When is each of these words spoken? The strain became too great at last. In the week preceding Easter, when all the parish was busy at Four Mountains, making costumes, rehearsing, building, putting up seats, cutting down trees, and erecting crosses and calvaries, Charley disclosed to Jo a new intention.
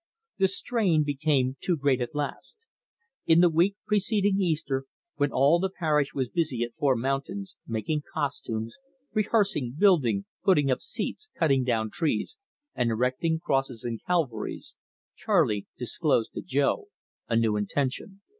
The 0.39 0.47
strain 0.47 1.03
became 1.03 1.57
too 1.59 1.77
great 1.77 2.01
at 2.01 2.15
last. 2.15 2.57
In 3.27 3.39
the 3.39 3.51
week 3.51 3.75
preceding 3.85 4.41
Easter, 4.41 4.85
when 5.17 5.31
all 5.31 5.59
the 5.59 5.69
parish 5.69 6.11
was 6.11 6.27
busy 6.27 6.63
at 6.63 6.73
Four 6.73 6.95
Mountains, 6.95 7.55
making 7.67 8.01
costumes, 8.11 8.77
rehearsing, 9.13 9.75
building, 9.77 10.25
putting 10.43 10.71
up 10.71 10.81
seats, 10.81 11.29
cutting 11.37 11.63
down 11.63 11.91
trees, 11.91 12.35
and 12.73 12.89
erecting 12.89 13.37
crosses 13.37 13.83
and 13.83 14.01
calvaries, 14.03 14.75
Charley 15.15 15.67
disclosed 15.77 16.33
to 16.33 16.41
Jo 16.41 16.87
a 17.29 17.35
new 17.35 17.55
intention. 17.55 18.21